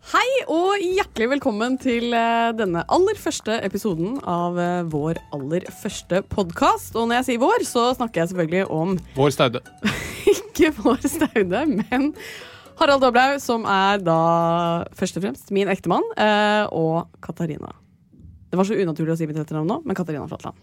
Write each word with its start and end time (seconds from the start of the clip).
Hei 0.00 0.28
og 0.48 0.80
hjertelig 0.80 1.26
velkommen 1.34 1.74
til 1.80 2.14
eh, 2.16 2.50
denne 2.56 2.82
aller 2.90 3.18
første 3.20 3.58
episoden 3.66 4.16
av 4.24 4.56
eh, 4.58 4.78
vår 4.90 5.20
aller 5.36 5.66
første 5.76 6.22
podkast. 6.32 6.96
Og 6.96 7.10
når 7.10 7.20
jeg 7.20 7.26
sier 7.28 7.42
vår, 7.42 7.64
så 7.68 7.82
snakker 7.98 8.22
jeg 8.22 8.30
selvfølgelig 8.32 8.64
om 8.72 8.94
Vår 9.18 9.34
Staude. 9.36 9.60
ikke 10.32 10.72
vår 10.80 11.04
Staude, 11.04 11.62
men 11.82 12.08
Harald 12.80 13.04
Doblaug, 13.04 13.36
som 13.44 13.68
er 13.68 14.00
da 14.00 14.16
først 14.96 15.20
og 15.20 15.26
fremst 15.26 15.52
min 15.54 15.68
ektemann, 15.70 16.06
eh, 16.16 16.64
og 16.72 17.04
Katarina. 17.22 17.74
Det 18.50 18.58
var 18.58 18.66
så 18.66 18.80
unaturlig 18.80 19.14
å 19.14 19.20
si 19.20 19.28
mitt 19.28 19.38
etternavn 19.38 19.68
nå, 19.68 19.82
men 19.84 19.98
Katarina 20.00 20.24
Flatland. 20.32 20.56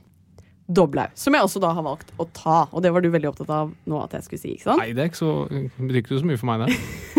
Doblaug. 0.67 1.13
Som 1.15 1.37
jeg 1.37 1.45
også 1.45 1.61
da 1.63 1.69
har 1.77 1.85
valgt 1.85 2.09
å 2.19 2.25
ta, 2.35 2.65
og 2.73 2.81
det 2.83 2.89
var 2.91 3.05
du 3.05 3.07
veldig 3.13 3.29
opptatt 3.29 3.53
av 3.53 3.69
nå 3.87 4.01
at 4.03 4.17
jeg 4.17 4.25
skulle 4.25 4.41
si, 4.41 4.57
ikke 4.57 4.65
sant? 4.73 4.81
Nei, 4.81 4.89
det 4.97 5.05
er 5.05 5.13
ikke 5.13 5.21
så, 5.21 5.29
betyr 5.77 6.01
ikke 6.01 6.17
så 6.19 6.27
mye 6.27 6.41
for 6.41 6.49
meg, 6.49 6.65
det. 6.65 6.81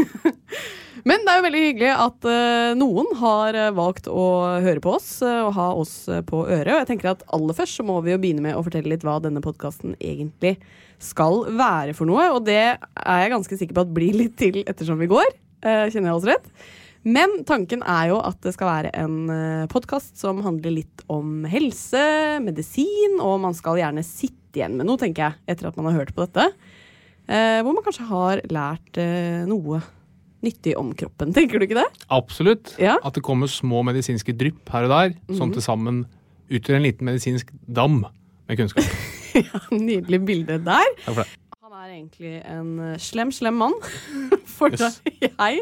Men 1.09 1.23
det 1.25 1.33
er 1.33 1.39
jo 1.39 1.45
veldig 1.47 1.61
hyggelig 1.63 1.93
at 2.05 2.27
eh, 2.29 2.71
noen 2.77 3.07
har 3.17 3.57
eh, 3.57 3.71
valgt 3.77 4.11
å 4.13 4.25
høre 4.61 4.83
på 4.85 4.93
oss 4.99 5.07
eh, 5.25 5.41
og 5.47 5.55
ha 5.57 5.69
oss 5.79 5.95
på 6.29 6.43
øret. 6.45 6.73
Og 6.75 6.81
jeg 6.83 6.89
tenker 6.91 7.13
at 7.15 7.25
aller 7.33 7.57
først 7.57 7.79
så 7.79 7.87
må 7.87 7.97
vi 8.05 8.13
jo 8.13 8.19
begynne 8.21 8.45
med 8.45 8.59
å 8.59 8.65
fortelle 8.67 8.93
litt 8.93 9.07
hva 9.07 9.17
denne 9.25 9.41
podkasten 9.45 9.95
egentlig 9.97 10.59
skal 11.01 11.47
være 11.57 11.97
for 11.97 12.11
noe. 12.11 12.29
Og 12.35 12.45
det 12.49 12.61
er 12.61 13.23
jeg 13.23 13.33
ganske 13.33 13.61
sikker 13.63 13.79
på 13.79 13.87
at 13.87 13.97
blir 13.97 14.21
litt 14.21 14.37
til 14.41 14.61
ettersom 14.67 15.01
vi 15.01 15.09
går. 15.09 15.33
kjenner 15.63 16.11
jeg 16.11 16.19
oss 16.19 16.29
rett? 16.29 16.53
Men 17.09 17.39
tanken 17.49 17.81
er 17.89 18.11
jo 18.11 18.21
at 18.21 18.43
det 18.45 18.53
skal 18.53 18.69
være 18.69 18.93
en 18.99 19.69
podkast 19.73 20.19
som 20.21 20.43
handler 20.45 20.81
litt 20.81 21.05
om 21.09 21.47
helse, 21.49 22.03
medisin, 22.45 23.21
og 23.23 23.39
man 23.47 23.57
skal 23.57 23.79
gjerne 23.81 24.05
sitte 24.05 24.61
igjen 24.61 24.77
med 24.77 24.91
noe, 24.91 25.01
tenker 25.01 25.31
jeg, 25.31 25.41
etter 25.55 25.71
at 25.71 25.79
man 25.79 25.89
har 25.89 26.03
hørt 26.03 26.13
på 26.17 26.27
dette. 26.27 26.51
Hvor 27.29 27.71
man 27.71 27.87
kanskje 27.87 28.09
har 28.11 28.43
lært 28.51 29.01
noe 29.49 29.81
nyttig 30.45 30.77
om 30.79 30.93
kroppen. 30.95 31.33
Tenker 31.35 31.59
du 31.59 31.67
ikke 31.67 31.81
det? 31.81 31.87
Absolutt. 32.15 32.75
Ja. 32.79 32.97
At 33.05 33.17
det 33.19 33.25
kommer 33.27 33.51
små 33.51 33.81
medisinske 33.87 34.35
drypp 34.39 34.69
her 34.75 34.87
og 34.87 34.93
der, 34.95 35.15
som 35.39 35.51
til 35.55 35.65
sammen 35.65 36.05
utgjør 36.49 36.79
en 36.79 36.87
liten 36.87 37.09
medisinsk 37.11 37.51
dam 37.67 38.05
med 38.49 38.57
kunnskap. 38.61 38.87
ja, 39.39 39.61
Nydelig 39.75 40.21
bilde 40.29 40.61
der. 40.65 40.93
Takk 41.05 41.15
for 41.19 41.25
det. 41.25 41.33
Han 41.69 41.75
er 41.83 41.89
egentlig 41.99 42.35
en 42.49 42.71
eh, 42.87 42.95
slem, 43.03 43.33
slem 43.35 43.59
mann. 43.61 43.75
For 44.59 44.73
da 44.73 44.89
Yes. 44.89 45.35
jeg 45.35 45.61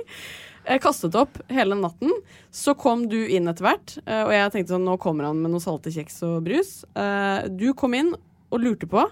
eh, 0.64 0.78
kastet 0.80 1.16
opp 1.18 1.40
hele 1.52 1.74
natten, 1.80 2.12
så 2.54 2.76
kom 2.78 3.08
du 3.10 3.18
inn 3.26 3.48
etter 3.50 3.66
hvert, 3.66 3.96
eh, 4.06 4.22
og 4.22 4.30
jeg 4.32 4.52
tenkte 4.54 4.76
sånn, 4.76 4.86
nå 4.86 4.94
kommer 5.02 5.26
han 5.28 5.40
med 5.42 5.52
noe 5.52 5.60
salte 5.64 5.90
kjeks 5.92 6.20
og 6.28 6.38
brus. 6.46 6.76
Eh, 6.96 7.48
Du 7.58 7.72
kom 7.76 7.96
inn 7.98 8.12
og 8.52 8.62
lurte 8.62 8.86
på 8.88 9.02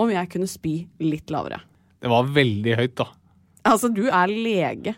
om 0.00 0.10
jeg 0.12 0.28
kunne 0.32 0.48
spy 0.50 0.78
litt 1.04 1.30
lavere. 1.32 1.60
Det 2.02 2.10
var 2.12 2.26
veldig 2.32 2.74
høyt, 2.80 2.96
da. 2.98 3.06
Altså, 3.66 3.88
du 3.92 4.04
er 4.06 4.30
lege. 4.30 4.94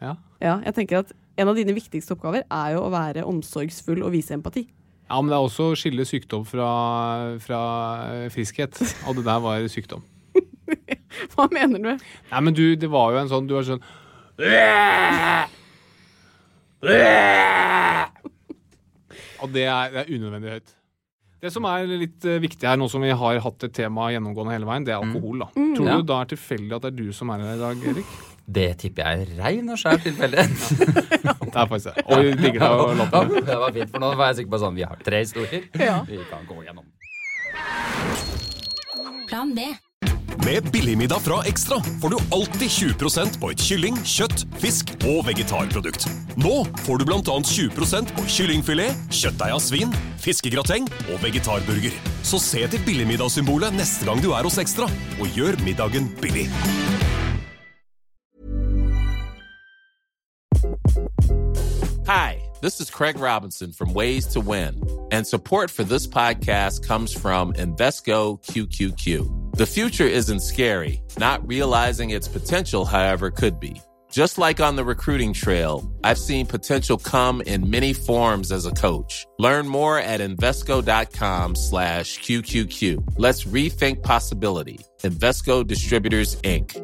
Ja. 0.00 0.14
Ja, 0.40 0.54
jeg 0.64 0.74
tenker 0.76 1.02
at 1.02 1.10
en 1.40 1.48
av 1.50 1.56
dine 1.58 1.74
viktigste 1.76 2.14
oppgaver 2.16 2.42
er 2.46 2.68
jo 2.74 2.84
å 2.86 2.92
være 2.92 3.24
omsorgsfull 3.28 4.02
og 4.06 4.12
vise 4.14 4.34
empati. 4.36 4.62
ja, 5.10 5.18
men 5.20 5.28
det 5.32 5.36
er 5.36 5.42
også 5.48 5.64
å 5.72 5.76
skille 5.78 6.04
sykdom 6.06 6.44
fra, 6.46 6.68
fra 7.42 7.60
eh, 8.14 8.28
friskhet. 8.30 8.78
Og 9.08 9.16
det 9.18 9.24
der 9.26 9.40
var 9.42 9.66
sykdom. 9.72 10.02
Hva 11.34 11.48
mener 11.50 11.82
du? 11.82 11.90
Nei, 12.30 12.40
men 12.46 12.54
du, 12.54 12.62
det 12.78 12.90
var 12.92 13.10
jo 13.12 13.18
en 13.18 13.28
sånn 13.32 13.48
Du 13.50 13.56
var 13.56 13.64
sånn 13.66 13.82
Og 19.42 19.50
det 19.52 19.64
er, 19.66 19.90
det 19.92 19.98
er 20.04 20.12
unødvendig 20.14 20.50
høyt. 20.54 20.70
Det 21.40 21.48
som 21.54 21.64
er 21.64 21.86
litt 21.88 22.24
eh, 22.28 22.36
viktig 22.42 22.66
her, 22.68 22.76
nå 22.76 22.86
som 22.92 23.00
vi 23.00 23.10
har 23.16 23.38
hatt 23.40 23.64
et 23.64 23.72
tema 23.72 24.10
gjennomgående 24.12 24.52
hele 24.52 24.66
veien, 24.68 24.84
det 24.84 24.92
er 24.92 25.00
alkohol. 25.00 25.38
da. 25.40 25.46
Tror 25.56 25.86
Ja. 25.88 25.96
du 25.96 26.02
da 26.10 26.18
er 26.20 26.28
tilfeldig 26.34 26.74
at 26.76 26.82
det 26.84 26.90
er 26.92 26.96
du 26.98 27.12
som 27.16 27.30
er 27.32 27.38
her 27.46 27.54
i 27.54 27.58
dag, 27.62 27.86
Erik? 27.94 28.06
Det 28.50 28.66
tipper 28.82 29.06
jeg 29.06 29.20
er 29.24 29.42
rein 29.44 29.68
og 29.70 29.78
skjær 29.78 30.00
tilfeldighet. 30.04 30.54
Det 31.50 31.56
er 31.58 31.66
faktisk 31.66 31.94
det. 31.96 32.02
Og 32.06 32.20
vi 32.22 32.32
digger 32.38 32.60
deg 32.60 32.70
å 32.70 32.84
Ja, 32.94 33.22
det 33.42 33.56
var 33.58 33.72
fint, 33.74 33.90
for 33.90 33.98
nå 34.04 34.10
var 34.16 34.28
jeg 34.30 34.36
sikker 34.40 34.50
på 34.54 34.58
sånn 34.62 34.76
Vi 34.78 34.84
har 34.86 35.00
tre 35.02 35.18
historier 35.24 35.64
Ja. 35.82 35.96
vi 36.06 36.18
kan 36.30 36.44
gå 36.46 36.60
gjennom. 36.62 36.84
Plan 39.28 39.54
B. 39.54 39.64
Med 40.44 40.70
Billigmiddag 40.72 41.20
fra 41.24 41.40
Ekstra 41.50 41.80
får 42.00 42.10
du 42.14 42.18
alltid 42.32 42.70
20% 42.70 43.40
på 43.42 43.50
et 43.52 43.58
kylling, 43.66 43.98
kjøtt, 44.06 44.44
fisk 44.62 44.94
og 45.10 45.24
vegetarprodukt. 45.26 46.06
Nå 46.40 46.64
får 46.86 46.98
du 46.98 47.04
bl.a. 47.04 47.20
20 47.44 48.14
på 48.16 48.22
kyllingfilet, 48.24 48.96
kjøttdeig 49.12 49.52
av 49.52 49.60
svin, 49.60 49.90
fiskegrateng 50.22 50.86
og 51.12 51.18
vegetarburger. 51.20 51.92
Så 52.24 52.40
se 52.40 52.62
til 52.70 52.80
billigmiddagssymbolet 52.86 53.74
neste 53.76 54.06
gang 54.08 54.22
du 54.24 54.30
er 54.32 54.46
hos 54.48 54.56
Ekstra, 54.62 54.88
og 55.20 55.36
gjør 55.36 55.58
middagen 55.66 56.08
billig. 56.22 56.46
Hi, 62.08 62.40
this 62.62 62.80
is 62.80 62.88
Craig 62.88 63.20
Robinson 63.20 63.72
from 63.72 63.92
Ways 63.92 64.26
to 64.28 64.40
Win, 64.40 64.80
and 65.12 65.26
support 65.26 65.70
for 65.70 65.84
this 65.84 66.06
podcast 66.06 66.86
comes 66.86 67.12
from 67.12 67.52
Invesco 67.52 68.40
QQQ. 68.48 69.56
The 69.58 69.66
future 69.66 70.08
isn't 70.08 70.40
scary, 70.40 71.02
not 71.18 71.46
realizing 71.46 72.10
its 72.10 72.28
potential, 72.28 72.86
however, 72.86 73.30
could 73.30 73.60
be. 73.60 73.82
Just 74.10 74.38
like 74.38 74.60
on 74.60 74.74
the 74.74 74.84
recruiting 74.84 75.32
trail, 75.32 75.88
I've 76.02 76.18
seen 76.18 76.44
potential 76.46 76.98
come 76.98 77.40
in 77.40 77.70
many 77.70 77.92
forms 77.92 78.50
as 78.50 78.66
a 78.66 78.72
coach. 78.72 79.24
Learn 79.38 79.68
more 79.68 79.98
at 79.98 80.20
Invesco.com 80.20 81.54
slash 81.54 82.18
QQQ. 82.18 83.14
Let's 83.18 83.44
rethink 83.44 84.02
possibility. 84.02 84.80
Invesco 85.02 85.64
Distributors, 85.66 86.34
Inc. 86.42 86.76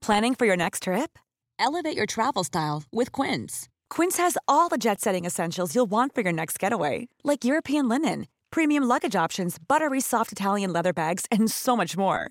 Planning 0.00 0.34
for 0.34 0.46
your 0.46 0.56
next 0.56 0.84
trip? 0.84 1.18
Elevate 1.58 1.96
your 1.96 2.06
travel 2.06 2.44
style 2.44 2.84
with 2.90 3.12
Quince. 3.12 3.68
Quince 3.90 4.16
has 4.16 4.38
all 4.46 4.68
the 4.70 4.78
jet 4.78 5.00
setting 5.00 5.26
essentials 5.26 5.74
you'll 5.74 5.90
want 5.90 6.14
for 6.14 6.22
your 6.22 6.32
next 6.32 6.58
getaway, 6.58 7.08
like 7.22 7.44
European 7.44 7.88
linen, 7.88 8.26
premium 8.50 8.84
luggage 8.84 9.16
options, 9.16 9.58
buttery 9.58 10.00
soft 10.00 10.32
Italian 10.32 10.72
leather 10.72 10.94
bags, 10.94 11.26
and 11.30 11.50
so 11.50 11.76
much 11.76 11.96
more. 11.96 12.30